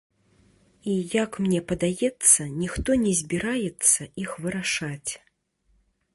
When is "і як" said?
0.91-1.31